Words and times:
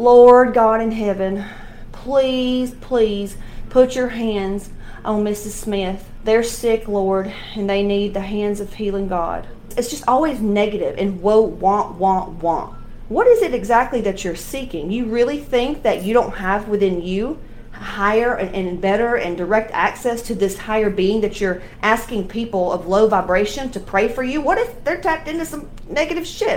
Lord 0.00 0.54
God 0.54 0.80
in 0.80 0.92
heaven, 0.92 1.44
please, 1.92 2.70
please 2.70 3.36
put 3.68 3.94
your 3.94 4.08
hands 4.08 4.70
on 5.04 5.22
Mrs. 5.22 5.50
Smith. 5.50 6.08
They're 6.24 6.42
sick, 6.42 6.88
Lord, 6.88 7.30
and 7.54 7.68
they 7.68 7.82
need 7.82 8.14
the 8.14 8.22
hands 8.22 8.60
of 8.60 8.72
healing 8.72 9.08
God. 9.08 9.46
It's 9.76 9.90
just 9.90 10.08
always 10.08 10.40
negative 10.40 10.96
and 10.96 11.20
woe, 11.20 11.42
want, 11.42 11.96
want, 11.96 12.42
want. 12.42 12.76
What 13.10 13.26
is 13.26 13.42
it 13.42 13.52
exactly 13.52 14.00
that 14.00 14.24
you're 14.24 14.36
seeking? 14.36 14.90
You 14.90 15.04
really 15.04 15.38
think 15.38 15.82
that 15.82 16.02
you 16.02 16.14
don't 16.14 16.34
have 16.36 16.68
within 16.68 17.02
you 17.02 17.38
higher 17.72 18.36
and, 18.36 18.54
and 18.54 18.80
better 18.80 19.16
and 19.16 19.36
direct 19.36 19.70
access 19.72 20.22
to 20.22 20.34
this 20.34 20.56
higher 20.56 20.88
being 20.88 21.20
that 21.20 21.42
you're 21.42 21.60
asking 21.82 22.28
people 22.28 22.72
of 22.72 22.86
low 22.86 23.06
vibration 23.06 23.70
to 23.72 23.80
pray 23.80 24.08
for 24.08 24.22
you? 24.22 24.40
What 24.40 24.56
if 24.56 24.82
they're 24.82 25.02
tapped 25.02 25.28
into 25.28 25.44
some 25.44 25.68
negative 25.90 26.26
shit? 26.26 26.56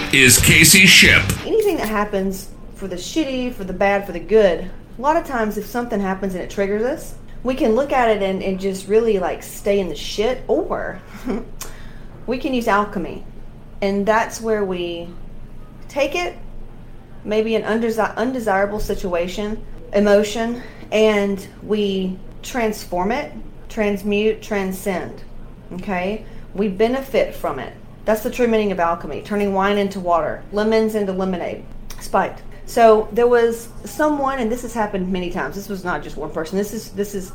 is 0.13 0.37
Casey 0.39 0.85
Ship. 0.85 1.23
Anything 1.45 1.77
that 1.77 1.87
happens 1.87 2.49
for 2.75 2.87
the 2.87 2.97
shitty, 2.97 3.53
for 3.53 3.63
the 3.63 3.71
bad, 3.71 4.05
for 4.05 4.11
the 4.11 4.19
good, 4.19 4.69
a 4.97 5.01
lot 5.01 5.15
of 5.15 5.25
times 5.25 5.57
if 5.57 5.65
something 5.65 6.01
happens 6.01 6.35
and 6.35 6.43
it 6.43 6.49
triggers 6.49 6.83
us, 6.83 7.15
we 7.43 7.55
can 7.55 7.75
look 7.75 7.93
at 7.93 8.09
it 8.09 8.21
and, 8.21 8.43
and 8.43 8.59
just 8.59 8.89
really 8.89 9.19
like 9.19 9.41
stay 9.41 9.79
in 9.79 9.87
the 9.87 9.95
shit, 9.95 10.43
or 10.49 11.01
we 12.27 12.37
can 12.37 12.53
use 12.53 12.67
alchemy. 12.67 13.23
And 13.81 14.05
that's 14.05 14.41
where 14.41 14.65
we 14.65 15.07
take 15.87 16.13
it, 16.13 16.37
maybe 17.23 17.55
an 17.55 17.63
undesi- 17.63 18.15
undesirable 18.17 18.81
situation, 18.81 19.65
emotion, 19.93 20.61
and 20.91 21.47
we 21.63 22.19
transform 22.43 23.13
it, 23.13 23.31
transmute, 23.69 24.41
transcend. 24.41 25.23
Okay? 25.71 26.25
We 26.53 26.67
benefit 26.67 27.33
from 27.33 27.59
it. 27.59 27.73
That's 28.05 28.23
the 28.23 28.31
true 28.31 28.47
meaning 28.47 28.71
of 28.71 28.79
alchemy 28.79 29.21
turning 29.21 29.53
wine 29.53 29.77
into 29.77 29.99
water, 29.99 30.43
lemons 30.51 30.95
into 30.95 31.11
lemonade. 31.11 31.63
Spiked. 31.99 32.41
So 32.65 33.09
there 33.11 33.27
was 33.27 33.69
someone, 33.85 34.39
and 34.39 34.51
this 34.51 34.61
has 34.61 34.73
happened 34.73 35.11
many 35.11 35.29
times. 35.29 35.55
This 35.55 35.69
was 35.69 35.83
not 35.83 36.01
just 36.01 36.17
one 36.17 36.31
person. 36.31 36.57
This 36.57 36.73
is 36.73 36.91
this 36.91 37.13
is 37.13 37.33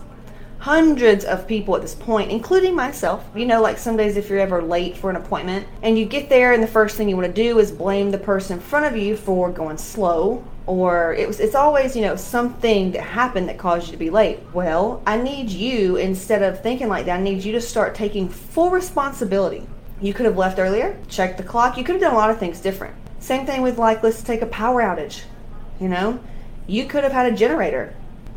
hundreds 0.58 1.24
of 1.24 1.46
people 1.46 1.76
at 1.76 1.82
this 1.82 1.94
point, 1.94 2.30
including 2.30 2.74
myself. 2.74 3.24
You 3.34 3.46
know, 3.46 3.60
like 3.60 3.78
some 3.78 3.96
days 3.96 4.16
if 4.16 4.28
you're 4.28 4.40
ever 4.40 4.62
late 4.62 4.96
for 4.96 5.10
an 5.10 5.16
appointment 5.16 5.66
and 5.82 5.98
you 5.98 6.06
get 6.06 6.28
there 6.28 6.52
and 6.52 6.62
the 6.62 6.66
first 6.66 6.96
thing 6.96 7.08
you 7.08 7.16
want 7.16 7.28
to 7.28 7.32
do 7.32 7.58
is 7.58 7.70
blame 7.70 8.10
the 8.10 8.18
person 8.18 8.56
in 8.56 8.62
front 8.62 8.86
of 8.86 8.96
you 8.96 9.16
for 9.16 9.50
going 9.52 9.78
slow 9.78 10.42
or 10.66 11.14
it 11.14 11.28
was 11.28 11.38
it's 11.38 11.54
always, 11.54 11.94
you 11.94 12.02
know, 12.02 12.16
something 12.16 12.90
that 12.92 13.02
happened 13.02 13.48
that 13.48 13.58
caused 13.58 13.86
you 13.86 13.92
to 13.92 13.98
be 13.98 14.10
late. 14.10 14.40
Well, 14.52 15.02
I 15.06 15.16
need 15.16 15.50
you 15.50 15.96
instead 15.96 16.42
of 16.42 16.62
thinking 16.62 16.88
like 16.88 17.06
that, 17.06 17.20
I 17.20 17.22
need 17.22 17.44
you 17.44 17.52
to 17.52 17.60
start 17.60 17.94
taking 17.94 18.28
full 18.28 18.70
responsibility 18.70 19.66
you 20.00 20.12
could 20.12 20.26
have 20.26 20.36
left 20.36 20.58
earlier, 20.58 20.98
checked 21.08 21.38
the 21.38 21.44
clock. 21.44 21.76
You 21.76 21.84
could 21.84 21.94
have 21.94 22.02
done 22.02 22.12
a 22.12 22.16
lot 22.16 22.30
of 22.30 22.38
things 22.38 22.60
different. 22.60 22.94
Same 23.18 23.46
thing 23.46 23.62
with 23.62 23.78
like, 23.78 24.02
let's 24.02 24.22
take 24.22 24.42
a 24.42 24.46
power 24.46 24.82
outage. 24.82 25.22
You 25.80 25.88
know, 25.88 26.20
you 26.66 26.86
could 26.86 27.04
have 27.04 27.12
had 27.12 27.32
a 27.32 27.36
generator 27.36 27.94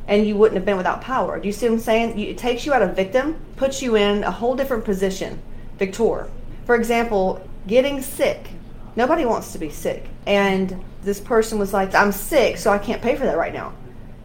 and 0.08 0.26
you 0.26 0.36
wouldn't 0.36 0.56
have 0.56 0.66
been 0.66 0.78
without 0.78 1.02
power. 1.02 1.40
Do 1.40 1.48
you 1.48 1.54
see 1.54 1.68
what 1.68 1.76
I'm 1.76 1.80
saying? 1.80 2.20
It 2.20 2.38
takes 2.38 2.66
you 2.66 2.74
out 2.74 2.82
of 2.82 2.96
victim, 2.96 3.40
puts 3.58 3.82
you 3.82 3.96
in 3.96 4.24
a 4.24 4.32
whole 4.32 4.56
different 4.56 4.86
position. 4.86 5.42
Victor. 5.78 6.30
For 6.66 6.76
example, 6.76 7.48
getting 7.68 8.02
sick. 8.02 8.50
Nobody 8.96 9.26
wants 9.26 9.52
to 9.54 9.60
be 9.60 9.70
sick. 9.70 10.08
And 10.26 10.84
this 11.04 11.20
person 11.20 11.60
was 11.60 11.74
like, 11.74 11.94
I'm 11.94 12.12
sick, 12.12 12.58
so 12.58 12.72
I 12.72 12.78
can't 12.78 13.02
pay 13.02 13.16
for 13.16 13.26
that 13.26 13.38
right 13.38 13.54
now. 13.54 13.74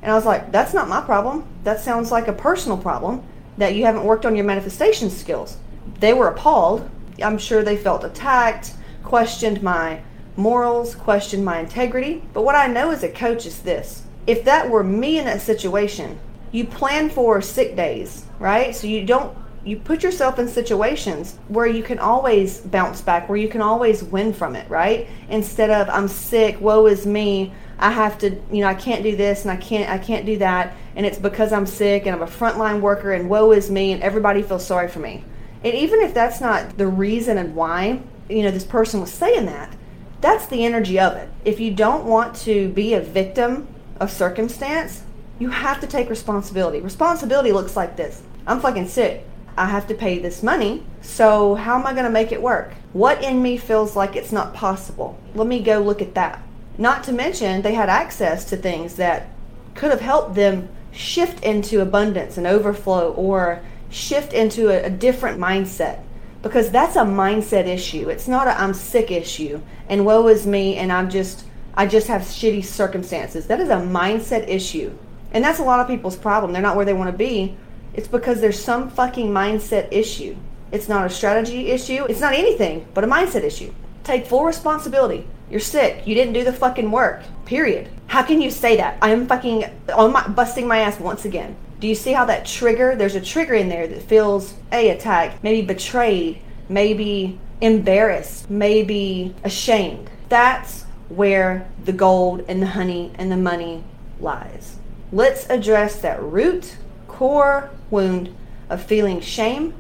And 0.03 0.11
I 0.11 0.15
was 0.15 0.25
like, 0.25 0.51
that's 0.51 0.75
not 0.75 0.89
my 0.89 1.01
problem. 1.01 1.47
That 1.65 1.81
sounds 1.81 2.11
like 2.11 2.29
a 2.29 2.33
personal 2.33 2.77
problem 2.79 3.23
that 3.59 3.75
you 3.75 3.85
haven't 3.85 4.05
worked 4.05 4.27
on 4.27 4.37
your 4.37 4.45
manifestation 4.45 5.11
skills. 5.11 5.59
They 6.01 6.13
were 6.13 6.29
appalled 6.29 6.91
I'm 7.23 7.39
sure 7.39 7.63
they 7.63 7.77
felt 7.77 8.05
attacked, 8.05 8.75
questioned 9.03 9.63
my 9.63 10.01
morals, 10.37 10.95
questioned 10.95 11.45
my 11.45 11.61
integrity. 11.61 12.23
But 12.33 12.43
what 12.43 12.55
I 12.55 12.67
know 12.67 12.91
as 12.91 13.03
a 13.03 13.09
coach 13.09 13.47
is 13.47 13.61
this 13.61 14.03
if 14.27 14.45
that 14.45 14.71
were 14.71 14.83
me 14.83 15.19
in 15.19 15.27
that 15.27 15.43
situation, 15.43 16.19
you 16.51 16.65
plan 16.65 17.11
for 17.11 17.43
sick 17.43 17.77
days, 17.77 18.25
right? 18.39 18.75
So 18.75 18.87
you 18.87 19.05
don't 19.05 19.37
you 19.65 19.79
put 19.79 20.03
yourself 20.03 20.39
in 20.39 20.47
situations 20.47 21.39
where 21.49 21.67
you 21.67 21.83
can 21.83 21.99
always 21.99 22.61
bounce 22.61 23.01
back, 23.01 23.29
where 23.29 23.39
you 23.39 23.49
can 23.49 23.63
always 23.63 24.05
win 24.05 24.33
from 24.33 24.55
it, 24.55 24.69
right? 24.69 25.09
Instead 25.31 25.71
of 25.71 25.89
I'm 25.89 26.07
sick, 26.07 26.61
woe 26.61 26.87
is 26.87 27.07
me, 27.07 27.53
I 27.79 27.91
have 27.91 28.19
to, 28.19 28.31
you 28.53 28.61
know, 28.61 28.69
I 28.69 28.75
can't 28.75 29.03
do 29.03 29.17
this 29.17 29.43
and 29.43 29.51
I 29.51 29.57
can't 29.57 29.91
I 29.91 29.99
can't 29.99 30.27
do 30.27 30.39
that 30.39 30.77
and 30.97 31.05
it's 31.05 31.19
because 31.19 31.53
I'm 31.53 31.67
sick 31.67 32.07
and 32.07 32.15
I'm 32.15 32.23
a 32.23 32.31
frontline 32.31 32.81
worker 32.81 33.13
and 33.13 33.29
woe 33.29 33.53
is 33.53 33.71
me 33.71 33.93
and 33.93 34.03
everybody 34.03 34.43
feels 34.43 34.67
sorry 34.67 34.89
for 34.89 35.01
me. 35.01 35.25
And 35.65 35.75
even 35.75 36.01
if 36.01 36.13
that's 36.13 36.41
not 36.41 36.77
the 36.77 36.87
reason 36.87 37.39
and 37.39 37.57
why, 37.57 38.03
you 38.29 38.43
know, 38.43 38.51
this 38.51 38.65
person 38.65 39.01
was 39.01 39.13
saying 39.13 39.47
that, 39.47 39.75
that's 40.21 40.47
the 40.47 40.65
energy 40.65 41.01
of 41.01 41.15
it. 41.15 41.29
If 41.45 41.59
you 41.59 41.73
don't 41.73 42.05
want 42.05 42.37
to 42.37 42.69
be 42.71 42.95
a 42.95 43.01
victim 43.01 43.67
of 43.99 44.11
circumstance, 44.11 45.03
you 45.39 45.49
have 45.49 45.81
to 45.81 45.87
take 45.87 46.11
responsibility. 46.11 46.81
Responsibility 46.81 47.53
looks 47.53 47.77
like 47.77 47.97
this 47.97 48.23
I'm 48.47 48.61
fucking 48.61 48.89
sick. 48.89 49.27
I 49.57 49.67
have 49.67 49.87
to 49.89 49.95
pay 49.95 50.19
this 50.19 50.43
money. 50.43 50.85
So, 51.01 51.55
how 51.55 51.79
am 51.79 51.87
I 51.87 51.93
going 51.93 52.05
to 52.05 52.11
make 52.11 52.33
it 52.33 52.43
work? 52.43 52.75
What 52.93 53.23
in 53.23 53.41
me 53.41 53.57
feels 53.57 53.95
like 53.95 54.17
it's 54.17 54.33
not 54.33 54.53
possible? 54.53 55.19
Let 55.35 55.47
me 55.47 55.61
go 55.61 55.81
look 55.81 56.03
at 56.03 56.15
that. 56.15 56.43
Not 56.77 57.05
to 57.05 57.13
mention, 57.13 57.63
they 57.63 57.75
had 57.75 57.89
access 57.89 58.45
to 58.47 58.57
things 58.57 58.97
that 58.97 59.29
could 59.75 59.91
have 59.91 60.01
helped 60.01 60.35
them 60.35 60.69
shift 60.91 61.43
into 61.45 61.81
abundance 61.81 62.37
and 62.37 62.47
overflow 62.47 63.13
or 63.13 63.63
shift 63.95 64.33
into 64.33 64.69
a, 64.69 64.87
a 64.87 64.91
different 64.91 65.39
mindset 65.39 66.03
because 66.43 66.71
that's 66.71 66.97
a 66.97 67.03
mindset 67.03 67.67
issue. 67.67 68.09
It's 68.09 68.27
not 68.27 68.49
a 68.49 68.61
I'm 68.61 68.75
sick 68.75 69.11
issue 69.11 69.61
and 69.89 70.05
woe 70.05 70.27
is 70.27 70.47
me 70.47 70.77
and 70.77 70.93
I'm 70.93 71.09
just 71.09 71.45
I 71.75 71.87
just 71.87 72.09
have 72.09 72.23
shitty 72.23 72.65
circumstances. 72.65 73.47
That 73.47 73.61
is 73.61 73.69
a 73.69 73.77
mindset 73.77 74.49
issue. 74.49 74.97
And 75.33 75.43
that's 75.43 75.59
a 75.59 75.65
lot 75.65 75.81
of 75.81 75.87
people's 75.87 76.17
problem. 76.17 76.53
They're 76.53 76.63
not 76.63 76.77
where 76.77 76.85
they 76.85 76.93
want 76.93 77.11
to 77.11 77.17
be. 77.17 77.57
It's 77.95 78.09
because 78.09 78.41
there's 78.41 78.63
some 78.63 78.91
fucking 78.91 79.29
mindset 79.29 79.89
issue. 79.93 80.37
It's 80.73 80.89
not 80.89 81.07
a 81.07 81.11
strategy 81.11 81.71
issue. 81.71 82.05
It's 82.09 82.21
not 82.21 82.35
anything 82.35 82.87
but 82.95 83.05
a 83.05 83.07
mindset 83.07 83.45
issue. 83.45 83.73
Take 84.03 84.27
full 84.27 84.45
responsibility. 84.45 85.27
You're 85.49 85.61
sick. 85.61 86.05
You 86.07 86.17
didn't 86.17 86.35
do 86.35 86.43
the 86.43 86.53
fucking 86.53 86.91
work. 86.91 87.23
Period. 87.45 87.89
How 88.09 88.23
can 88.25 88.41
you 88.41 88.51
say 88.51 88.77
that? 88.77 88.99
I 89.01 89.11
am 89.11 89.29
fucking 89.29 89.65
on 89.95 90.13
my 90.13 90.27
busting 90.27 90.67
my 90.67 90.79
ass 90.79 90.99
once 90.99 91.25
again. 91.25 91.57
Do 91.85 91.89
you 91.89 91.95
see 91.95 92.13
how 92.13 92.25
that 92.25 92.47
trigger, 92.47 92.97
there's 92.97 93.15
a 93.15 93.21
trigger 93.21 93.53
in 93.53 93.69
there 93.69 93.87
that 93.87 94.01
feels 94.01 94.55
A, 94.73 94.89
attacked, 94.89 95.45
maybe 95.45 95.61
betrayed, 95.61 96.41
maybe 96.67 97.39
embarrassed, 97.61 98.49
maybe 98.49 99.35
ashamed. 99.45 100.09
That's 100.31 100.85
where 101.11 101.69
the 101.85 101.93
gold 101.93 102.43
and 102.49 102.63
the 102.63 102.69
honey 102.69 103.13
and 103.17 103.31
the 103.31 103.37
money 103.37 103.85
lies. 104.19 104.79
Let's 105.13 105.47
address 105.51 106.01
that 106.01 106.23
root, 106.23 106.79
core 107.07 107.69
wound 107.91 108.35
of 108.71 108.83
feeling 108.83 109.21
shame 109.21 109.75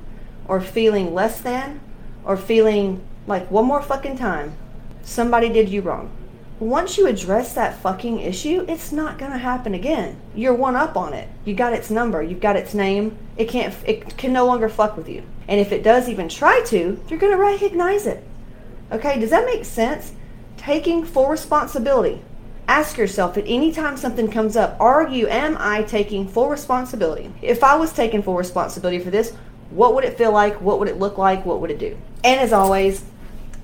or 0.46 0.60
feeling 0.60 1.14
less 1.14 1.40
than 1.40 1.80
or 2.22 2.36
feeling 2.36 3.00
like 3.26 3.50
one 3.50 3.64
more 3.64 3.80
fucking 3.80 4.18
time 4.18 4.54
somebody 5.02 5.48
did 5.48 5.70
you 5.70 5.80
wrong 5.80 6.10
once 6.60 6.96
you 6.96 7.06
address 7.06 7.54
that 7.54 7.80
fucking 7.80 8.20
issue, 8.20 8.64
it's 8.68 8.92
not 8.92 9.18
going 9.18 9.32
to 9.32 9.38
happen 9.38 9.74
again. 9.74 10.20
You're 10.34 10.54
one 10.54 10.76
up 10.76 10.96
on 10.96 11.12
it. 11.12 11.28
You 11.44 11.54
got 11.54 11.72
its 11.72 11.90
number, 11.90 12.22
you've 12.22 12.40
got 12.40 12.56
its 12.56 12.74
name. 12.74 13.18
It 13.36 13.48
can't 13.48 13.74
it 13.86 14.16
can 14.16 14.32
no 14.32 14.46
longer 14.46 14.68
fuck 14.68 14.96
with 14.96 15.08
you. 15.08 15.24
And 15.48 15.60
if 15.60 15.72
it 15.72 15.82
does 15.82 16.08
even 16.08 16.28
try 16.28 16.62
to, 16.66 17.02
you're 17.08 17.18
going 17.18 17.32
to 17.32 17.38
recognize 17.38 18.06
it. 18.06 18.24
Okay, 18.92 19.18
does 19.18 19.30
that 19.30 19.46
make 19.46 19.64
sense? 19.64 20.12
Taking 20.56 21.04
full 21.04 21.28
responsibility. 21.28 22.22
Ask 22.68 22.96
yourself 22.96 23.36
at 23.36 23.44
any 23.46 23.72
time 23.72 23.96
something 23.96 24.30
comes 24.30 24.56
up, 24.56 24.80
are 24.80 25.06
you 25.08 25.28
am 25.28 25.56
I 25.58 25.82
taking 25.82 26.26
full 26.26 26.48
responsibility? 26.48 27.30
If 27.42 27.62
I 27.62 27.74
was 27.76 27.92
taking 27.92 28.22
full 28.22 28.36
responsibility 28.36 29.00
for 29.00 29.10
this, 29.10 29.34
what 29.70 29.94
would 29.94 30.04
it 30.04 30.16
feel 30.16 30.32
like? 30.32 30.60
What 30.60 30.78
would 30.78 30.88
it 30.88 30.98
look 30.98 31.18
like? 31.18 31.44
What 31.44 31.60
would 31.60 31.70
it 31.70 31.78
do? 31.78 31.98
And 32.22 32.40
as 32.40 32.52
always, 32.52 33.04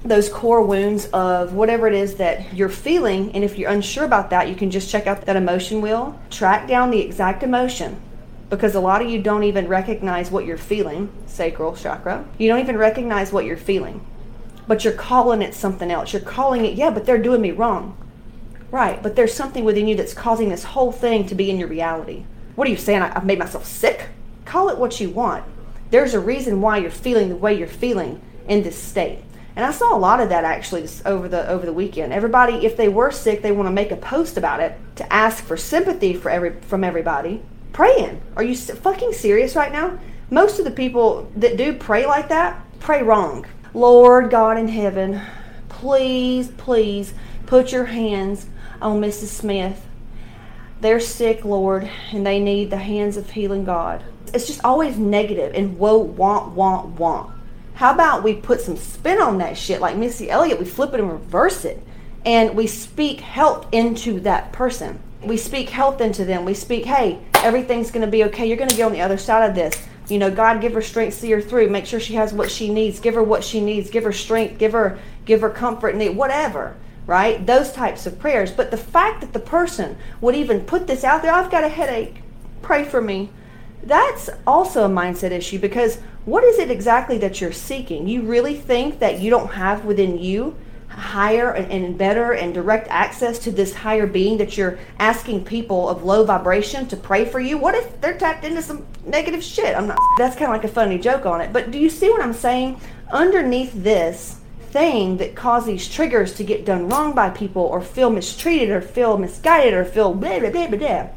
those 0.05 0.29
core 0.29 0.63
wounds 0.63 1.07
of 1.13 1.53
whatever 1.53 1.87
it 1.87 1.95
is 1.95 2.15
that 2.17 2.55
you're 2.55 2.69
feeling. 2.69 3.33
And 3.33 3.45
if 3.45 3.59
you're 3.59 3.71
unsure 3.71 4.05
about 4.05 4.31
that, 4.31 4.49
you 4.49 4.55
can 4.55 4.71
just 4.71 4.91
check 4.91 5.07
out 5.07 5.27
that 5.27 5.37
emotion 5.37 5.83
wheel, 5.83 6.19
track 6.31 6.67
down 6.67 6.91
the 6.91 7.01
exact 7.01 7.43
emotion. 7.43 8.01
Because 8.49 8.75
a 8.75 8.81
lot 8.81 9.03
of 9.03 9.09
you 9.09 9.23
don't 9.23 9.45
even 9.45 9.69
recognize 9.69 10.31
what 10.31 10.45
you're 10.45 10.57
feeling, 10.57 11.13
sacral 11.27 11.77
chakra. 11.77 12.25
You 12.39 12.49
don't 12.49 12.61
even 12.61 12.79
recognize 12.79 13.33
what 13.33 13.45
you're 13.45 13.57
feeling. 13.57 14.05
But 14.67 14.85
you're 14.85 14.93
calling 14.93 15.43
it 15.43 15.55
something 15.55 15.91
else. 15.91 16.13
You're 16.13 16.23
calling 16.23 16.65
it, 16.65 16.75
yeah, 16.75 16.91
but 16.91 17.05
they're 17.05 17.19
doing 17.19 17.43
me 17.43 17.51
wrong. 17.51 17.97
Right, 18.71 19.03
but 19.03 19.17
there's 19.17 19.35
something 19.35 19.65
within 19.65 19.87
you 19.87 19.97
that's 19.97 20.15
causing 20.15 20.49
this 20.49 20.65
whole 20.65 20.93
thing 20.93 21.27
to 21.27 21.35
be 21.35 21.51
in 21.51 21.59
your 21.59 21.69
reality. 21.69 22.25
What 22.55 22.69
are 22.69 22.71
you 22.71 22.77
saying? 22.77 23.03
I've 23.03 23.25
made 23.25 23.39
myself 23.39 23.67
sick? 23.67 24.09
Call 24.45 24.69
it 24.69 24.79
what 24.79 25.01
you 25.01 25.11
want. 25.11 25.45
There's 25.91 26.15
a 26.15 26.21
reason 26.21 26.61
why 26.61 26.79
you're 26.79 26.91
feeling 26.91 27.29
the 27.29 27.37
way 27.37 27.55
you're 27.55 27.67
feeling 27.67 28.21
in 28.49 28.63
this 28.63 28.81
state. 28.81 29.23
And 29.57 29.65
I 29.65 29.73
saw 29.73 29.97
a 29.97 29.99
lot 29.99 30.21
of 30.21 30.29
that 30.29 30.45
actually 30.45 30.89
over 31.05 31.29
the 31.29 31.49
over 31.49 31.67
the 31.67 31.73
weekend. 31.73 32.13
Everybody, 32.13 32.65
if 32.65 32.77
they 32.77 32.89
were 32.89 33.11
sick, 33.11 33.43
they 33.43 33.53
want 33.53 33.67
to 33.67 33.73
make 33.73 33.91
a 33.91 33.97
post 33.97 34.37
about 34.37 34.61
it 34.61 34.79
to 34.97 35.13
ask 35.13 35.45
for 35.45 35.57
sympathy 35.57 36.15
for 36.15 36.31
every 36.31 36.53
from 36.63 36.85
everybody. 36.85 37.43
Praying. 37.73 38.21
Are 38.37 38.43
you 38.43 38.57
fucking 38.57 39.13
serious 39.13 39.57
right 39.57 39.73
now? 39.73 39.99
Most 40.31 40.59
of 40.59 40.65
the 40.65 40.71
people 40.71 41.31
that 41.37 41.57
do 41.57 41.73
pray 41.73 42.07
like 42.07 42.29
that 42.29 42.65
pray 42.81 43.03
wrong. 43.03 43.47
Lord 43.75 44.31
God 44.31 44.59
in 44.59 44.69
heaven, 44.69 45.21
please, 45.69 46.49
please 46.49 47.15
put 47.47 47.73
your 47.73 47.85
hands 47.85 48.47
on 48.81 49.01
Mrs. 49.01 49.27
Smith. 49.27 49.87
They're 50.81 51.01
sick, 51.01 51.45
Lord, 51.45 51.89
and 52.13 52.27
they 52.27 52.41
need 52.41 52.71
the 52.71 52.79
hands 52.79 53.17
of 53.17 53.31
healing 53.31 53.65
God. 53.65 54.03
It's 54.33 54.47
just 54.47 54.65
always 54.65 54.97
negative 54.97 55.53
and 55.55 55.79
whoa, 55.79 55.99
want, 55.99 56.53
want, 56.53 56.99
want. 56.99 57.40
How 57.81 57.95
about 57.95 58.23
we 58.23 58.35
put 58.35 58.61
some 58.61 58.77
spin 58.77 59.23
on 59.23 59.39
that 59.39 59.57
shit 59.57 59.81
like 59.81 59.97
Missy 59.97 60.29
Elliott? 60.29 60.59
We 60.59 60.67
flip 60.67 60.93
it 60.93 61.01
and 61.01 61.11
reverse 61.11 61.65
it. 61.65 61.83
And 62.27 62.55
we 62.55 62.67
speak 62.67 63.21
health 63.21 63.67
into 63.73 64.21
that 64.21 64.53
person. 64.53 65.01
We 65.23 65.39
speak 65.39 65.71
health 65.71 66.03
into 66.03 66.27
them. 66.27 66.45
We 66.45 66.53
speak, 66.53 66.85
hey, 66.85 67.19
everything's 67.37 67.91
going 67.91 68.05
to 68.05 68.11
be 68.11 68.25
okay. 68.25 68.47
You're 68.47 68.59
going 68.59 68.69
to 68.69 68.77
get 68.77 68.85
on 68.85 68.93
the 68.93 69.01
other 69.01 69.17
side 69.17 69.49
of 69.49 69.55
this. 69.55 69.83
You 70.11 70.19
know, 70.19 70.31
God 70.31 70.61
give 70.61 70.75
her 70.75 70.83
strength, 70.83 71.15
see 71.15 71.31
her 71.31 71.41
through. 71.41 71.71
Make 71.71 71.87
sure 71.87 72.01
she 72.01 72.17
has 72.17 72.35
what 72.35 72.51
she 72.51 72.69
needs. 72.69 73.01
Give 73.01 73.15
her 73.15 73.23
what 73.23 73.43
she 73.43 73.63
needs. 73.63 73.89
Give 73.89 74.05
her 74.05 74.13
strength. 74.13 74.59
Give 74.59 74.73
her, 74.73 74.99
give 75.25 75.41
her 75.41 75.49
comfort 75.49 75.95
and 75.95 76.17
whatever. 76.19 76.77
Right? 77.07 77.47
Those 77.47 77.73
types 77.73 78.05
of 78.05 78.19
prayers. 78.19 78.51
But 78.53 78.71
the 78.71 78.77
fact 78.77 79.23
that 79.23 79.33
the 79.33 79.41
person 79.41 79.97
would 80.21 80.35
even 80.35 80.67
put 80.67 80.87
this 80.87 81.03
out 81.03 81.23
there, 81.23 81.33
I've 81.33 81.51
got 81.51 81.65
a 81.65 81.69
headache. 81.71 82.17
Pray 82.61 82.85
for 82.85 83.01
me 83.01 83.31
that's 83.83 84.29
also 84.47 84.85
a 84.85 84.89
mindset 84.89 85.31
issue 85.31 85.59
because 85.59 85.99
what 86.25 86.45
is 86.45 86.59
it 86.59 86.71
exactly 86.71 87.19
that 87.19 87.41
you're 87.41 87.53
seeking? 87.53 88.07
You 88.07 88.23
really 88.23 88.55
think 88.55 88.99
that 88.99 89.21
you 89.21 89.31
don't 89.31 89.53
have 89.53 89.85
within 89.85 90.19
you 90.19 90.57
higher 90.89 91.53
and, 91.53 91.97
better 91.97 92.33
and 92.33 92.53
direct 92.53 92.89
access 92.89 93.39
to 93.39 93.51
this 93.51 93.75
higher 93.75 94.07
being 94.07 94.39
that 94.39 94.57
you're 94.57 94.79
asking 94.99 95.45
people 95.45 95.89
of 95.89 96.05
low 96.05 96.25
vibration 96.25 96.87
to 96.89 96.97
pray 96.97 97.25
for 97.25 97.41
you? 97.41 97.57
What 97.59 97.75
if 97.75 98.01
they're 98.01 98.19
tapped 98.19 98.45
into 98.45 98.61
some 98.61 98.85
negative 99.07 99.43
shit? 99.43 99.77
I'm 99.77 99.87
not. 99.87 99.99
That's 100.19 100.37
kind 100.37 100.51
of 100.51 100.57
like 100.57 100.65
a 100.65 100.69
funny 100.69 100.99
joke 100.99 101.27
on 101.27 101.41
it. 101.41 101.53
But 101.53 101.71
do 101.71 101.79
you 101.79 101.89
see 101.89 102.11
what 102.11 102.23
I'm 102.23 102.35
saying? 102.35 102.81
Underneath 103.11 103.73
this 103.73 104.39
thing 104.73 105.17
that 105.17 105.35
cause 105.35 105.67
these 105.67 105.89
triggers 105.89 106.35
to 106.35 106.45
get 106.45 106.65
done 106.65 106.89
wrong 106.89 107.15
by 107.15 107.31
people 107.31 107.63
or 107.63 107.81
feel 107.81 108.11
mistreated 108.11 108.71
or 108.71 108.81
feel 108.81 109.19
misguided 109.19 109.75
or 109.75 109.85
feel 109.85 110.15
blah 110.15 110.39
blah 110.39 110.51
blah 110.51 110.69
blah. 110.69 110.79
blah 110.79 111.09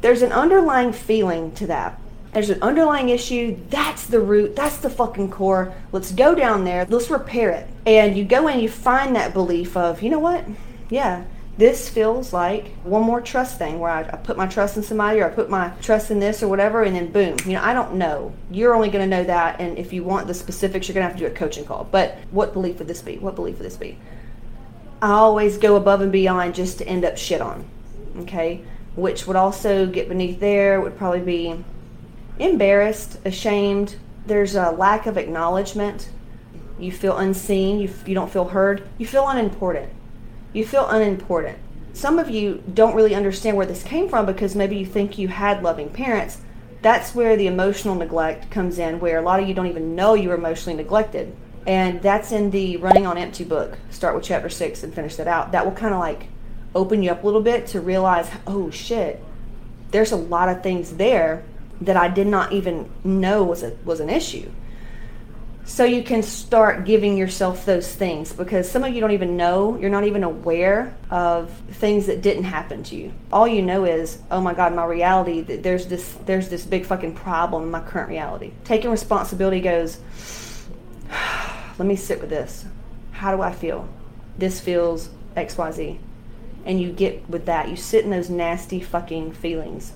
there's 0.00 0.22
an 0.22 0.32
underlying 0.32 0.92
feeling 0.92 1.52
to 1.52 1.66
that. 1.66 2.00
There's 2.32 2.50
an 2.50 2.62
underlying 2.62 3.08
issue. 3.08 3.56
That's 3.70 4.06
the 4.06 4.20
root. 4.20 4.54
That's 4.54 4.78
the 4.78 4.90
fucking 4.90 5.30
core. 5.30 5.74
Let's 5.90 6.12
go 6.12 6.34
down 6.34 6.64
there. 6.64 6.86
Let's 6.88 7.10
repair 7.10 7.50
it. 7.50 7.66
And 7.86 8.16
you 8.16 8.24
go 8.24 8.46
in, 8.46 8.60
you 8.60 8.68
find 8.68 9.16
that 9.16 9.32
belief 9.32 9.76
of, 9.76 10.02
you 10.02 10.10
know 10.10 10.20
what? 10.20 10.44
Yeah, 10.90 11.24
this 11.58 11.88
feels 11.88 12.32
like 12.32 12.68
one 12.84 13.02
more 13.02 13.20
trust 13.20 13.58
thing 13.58 13.80
where 13.80 13.90
I, 13.90 14.00
I 14.02 14.16
put 14.16 14.36
my 14.36 14.46
trust 14.46 14.76
in 14.76 14.82
somebody 14.84 15.20
or 15.20 15.26
I 15.26 15.34
put 15.34 15.50
my 15.50 15.70
trust 15.82 16.12
in 16.12 16.20
this 16.20 16.42
or 16.42 16.48
whatever, 16.48 16.84
and 16.84 16.94
then 16.94 17.10
boom. 17.10 17.36
You 17.44 17.54
know, 17.54 17.62
I 17.62 17.72
don't 17.72 17.94
know. 17.94 18.32
You're 18.50 18.74
only 18.74 18.90
going 18.90 19.08
to 19.08 19.16
know 19.16 19.24
that. 19.24 19.60
And 19.60 19.76
if 19.76 19.92
you 19.92 20.04
want 20.04 20.28
the 20.28 20.34
specifics, 20.34 20.86
you're 20.86 20.94
going 20.94 21.04
to 21.04 21.08
have 21.08 21.18
to 21.18 21.26
do 21.26 21.32
a 21.32 21.36
coaching 21.36 21.64
call. 21.64 21.84
But 21.90 22.16
what 22.30 22.52
belief 22.52 22.78
would 22.78 22.88
this 22.88 23.02
be? 23.02 23.18
What 23.18 23.34
belief 23.34 23.58
would 23.58 23.66
this 23.66 23.76
be? 23.76 23.98
I 25.02 25.10
always 25.10 25.58
go 25.58 25.76
above 25.76 26.00
and 26.00 26.12
beyond 26.12 26.54
just 26.54 26.78
to 26.78 26.86
end 26.86 27.04
up 27.04 27.18
shit 27.18 27.40
on. 27.40 27.64
Okay? 28.18 28.62
which 28.96 29.26
would 29.26 29.36
also 29.36 29.86
get 29.86 30.08
beneath 30.08 30.40
there 30.40 30.80
would 30.80 30.96
probably 30.98 31.20
be 31.20 31.64
embarrassed, 32.40 33.18
ashamed. 33.24 33.96
There's 34.26 34.54
a 34.54 34.70
lack 34.70 35.06
of 35.06 35.16
acknowledgement. 35.16 36.08
You 36.78 36.92
feel 36.92 37.18
unseen. 37.18 37.78
You, 37.80 37.90
you 38.06 38.14
don't 38.14 38.30
feel 38.30 38.46
heard. 38.46 38.88
You 38.98 39.06
feel 39.06 39.28
unimportant. 39.28 39.92
You 40.52 40.66
feel 40.66 40.88
unimportant. 40.88 41.58
Some 41.92 42.18
of 42.18 42.30
you 42.30 42.62
don't 42.72 42.94
really 42.94 43.14
understand 43.14 43.56
where 43.56 43.66
this 43.66 43.82
came 43.82 44.08
from 44.08 44.26
because 44.26 44.54
maybe 44.54 44.76
you 44.76 44.86
think 44.86 45.18
you 45.18 45.28
had 45.28 45.62
loving 45.62 45.90
parents. 45.90 46.38
That's 46.82 47.14
where 47.14 47.36
the 47.36 47.46
emotional 47.46 47.94
neglect 47.94 48.50
comes 48.50 48.78
in, 48.78 49.00
where 49.00 49.18
a 49.18 49.22
lot 49.22 49.40
of 49.40 49.48
you 49.48 49.54
don't 49.54 49.66
even 49.66 49.94
know 49.94 50.14
you 50.14 50.30
were 50.30 50.36
emotionally 50.36 50.76
neglected. 50.76 51.36
And 51.66 52.00
that's 52.00 52.32
in 52.32 52.50
the 52.50 52.78
Running 52.78 53.06
on 53.06 53.18
Empty 53.18 53.44
book. 53.44 53.76
Start 53.90 54.14
with 54.14 54.24
chapter 54.24 54.48
six 54.48 54.82
and 54.82 54.94
finish 54.94 55.16
that 55.16 55.28
out. 55.28 55.52
That 55.52 55.64
will 55.64 55.72
kind 55.72 55.92
of 55.92 56.00
like 56.00 56.28
open 56.74 57.02
you 57.02 57.10
up 57.10 57.22
a 57.22 57.26
little 57.26 57.42
bit 57.42 57.66
to 57.68 57.80
realize, 57.80 58.30
oh 58.46 58.70
shit, 58.70 59.22
there's 59.90 60.12
a 60.12 60.16
lot 60.16 60.48
of 60.48 60.62
things 60.62 60.92
there 60.92 61.44
that 61.80 61.96
I 61.96 62.08
did 62.08 62.26
not 62.26 62.52
even 62.52 62.90
know 63.04 63.44
was 63.44 63.62
a, 63.62 63.76
was 63.84 64.00
an 64.00 64.10
issue. 64.10 64.50
So 65.64 65.84
you 65.84 66.02
can 66.02 66.22
start 66.22 66.84
giving 66.84 67.16
yourself 67.16 67.64
those 67.64 67.94
things 67.94 68.32
because 68.32 68.68
some 68.68 68.82
of 68.82 68.92
you 68.92 69.00
don't 69.00 69.12
even 69.12 69.36
know, 69.36 69.78
you're 69.78 69.88
not 69.90 70.04
even 70.04 70.24
aware 70.24 70.96
of 71.10 71.50
things 71.70 72.06
that 72.06 72.22
didn't 72.22 72.42
happen 72.44 72.82
to 72.84 72.96
you. 72.96 73.12
All 73.32 73.46
you 73.46 73.62
know 73.62 73.84
is, 73.84 74.18
oh 74.32 74.40
my 74.40 74.52
god, 74.52 74.74
my 74.74 74.84
reality, 74.84 75.42
there's 75.42 75.86
this 75.86 76.18
there's 76.26 76.48
this 76.48 76.66
big 76.66 76.86
fucking 76.86 77.14
problem 77.14 77.62
in 77.62 77.70
my 77.70 77.80
current 77.80 78.08
reality. 78.08 78.52
Taking 78.64 78.90
responsibility 78.90 79.60
goes, 79.60 80.00
let 81.78 81.86
me 81.86 81.94
sit 81.94 82.20
with 82.20 82.30
this. 82.30 82.64
How 83.12 83.34
do 83.36 83.40
I 83.40 83.52
feel? 83.52 83.88
This 84.38 84.58
feels 84.58 85.10
XYZ 85.36 85.98
and 86.64 86.80
you 86.80 86.90
get 86.90 87.28
with 87.28 87.46
that. 87.46 87.68
You 87.68 87.76
sit 87.76 88.04
in 88.04 88.10
those 88.10 88.28
nasty 88.28 88.80
fucking 88.80 89.34
feelings 89.34 89.92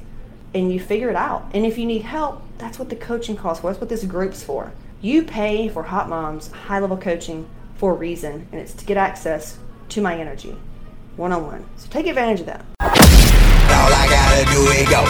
and 0.55 0.73
you 0.73 0.81
figure 0.81 1.11
it 1.11 1.17
out. 1.17 1.51
And 1.53 1.67
if 1.67 1.77
you 1.77 1.87
need 1.87 2.03
help, 2.03 2.43
that's 2.59 2.79
what 2.79 2.89
the 2.89 2.97
coaching 2.97 3.37
calls 3.37 3.61
for. 3.61 3.69
That's 3.69 3.81
what 3.81 3.91
this 3.91 4.05
group's 4.05 4.43
for. 4.43 4.73
You 5.01 5.25
pay 5.25 5.69
for 5.69 5.83
Hot 5.83 6.09
Moms 6.09 6.51
high 6.51 6.79
level 6.79 6.97
coaching 6.97 7.49
for 7.77 7.93
a 7.93 7.95
reason, 7.95 8.49
and 8.53 8.61
it's 8.61 8.73
to 8.75 8.85
get 8.85 8.97
access 8.97 9.59
to 9.91 10.01
my 10.01 10.19
energy 10.19 10.57
one 11.17 11.33
on 11.33 11.47
one. 11.47 11.65
So 11.77 11.89
take 11.91 12.07
advantage 12.07 12.41
of 12.41 12.47
that. 12.47 12.65
All 12.81 13.91
I 13.91 14.07
gotta 14.09 14.45
do 14.51 14.61
is 14.75 14.89
go, 14.89 15.03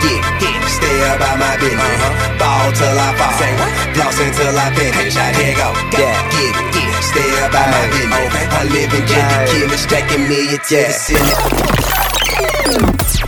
get, 0.00 0.22
get, 0.40 0.60
stay 0.68 0.96
about 1.12 1.38
my 1.38 1.56
business. 1.56 1.80
Uh-huh. 1.80 2.38
Ball 2.38 2.72
till 2.72 2.98
I 2.98 3.10
fall, 3.16 3.32
say 3.36 3.52
what? 3.56 3.72
Floss 3.96 4.20
until 4.20 4.58
I 4.58 4.68
finish. 4.74 5.16
I 5.16 5.32
here 5.32 5.56
go, 5.56 5.68
yeah. 5.96 6.16
get 6.30 6.54
get 6.72 6.88
it, 6.88 7.04
stay 7.04 7.30
about 7.44 7.68
my 7.68 7.84
business. 7.92 8.32
Okay. 8.32 8.46
I 8.48 8.64
live 8.64 8.92
in 8.94 9.04
Jenny 9.06 9.50
Killer, 9.50 9.76
stacking 9.76 10.28
million 10.28 10.60
to 10.60 10.76
the 10.76 10.92
ceiling. 10.92 12.01